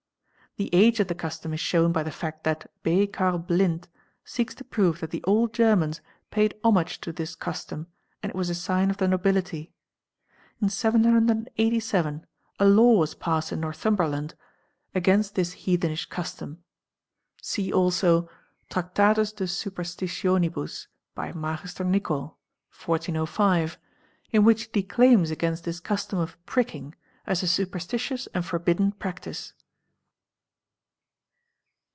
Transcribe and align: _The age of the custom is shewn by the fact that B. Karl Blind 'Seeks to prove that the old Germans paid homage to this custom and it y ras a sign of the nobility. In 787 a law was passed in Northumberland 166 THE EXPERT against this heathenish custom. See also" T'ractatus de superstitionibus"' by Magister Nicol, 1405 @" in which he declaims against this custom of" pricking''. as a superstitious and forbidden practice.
_The 0.57 0.75
age 0.75 0.99
of 0.99 1.07
the 1.07 1.15
custom 1.15 1.53
is 1.53 1.61
shewn 1.61 1.93
by 1.93 2.03
the 2.03 2.11
fact 2.11 2.43
that 2.43 2.69
B. 2.83 3.07
Karl 3.07 3.37
Blind 3.37 3.87
'Seeks 4.25 4.53
to 4.55 4.65
prove 4.65 4.99
that 4.99 5.09
the 5.09 5.23
old 5.23 5.53
Germans 5.53 6.01
paid 6.29 6.59
homage 6.61 6.99
to 7.01 7.13
this 7.13 7.35
custom 7.35 7.87
and 8.21 8.29
it 8.29 8.35
y 8.35 8.39
ras 8.41 8.49
a 8.49 8.55
sign 8.55 8.89
of 8.89 8.97
the 8.97 9.07
nobility. 9.07 9.73
In 10.61 10.69
787 10.69 12.25
a 12.59 12.65
law 12.65 12.97
was 12.99 13.15
passed 13.15 13.53
in 13.53 13.61
Northumberland 13.61 14.33
166 14.91 14.91
THE 14.91 14.97
EXPERT 14.97 14.97
against 14.97 15.35
this 15.35 15.65
heathenish 15.65 16.05
custom. 16.09 16.63
See 17.41 17.71
also" 17.71 18.27
T'ractatus 18.69 19.31
de 19.33 19.45
superstitionibus"' 19.45 20.87
by 21.15 21.31
Magister 21.31 21.85
Nicol, 21.85 22.37
1405 22.85 23.77
@" 24.05 24.31
in 24.33 24.43
which 24.43 24.63
he 24.65 24.69
declaims 24.81 25.31
against 25.31 25.63
this 25.63 25.79
custom 25.79 26.19
of" 26.19 26.35
pricking''. 26.45 26.93
as 27.25 27.41
a 27.41 27.47
superstitious 27.47 28.27
and 28.33 28.45
forbidden 28.45 28.91
practice. 28.91 29.53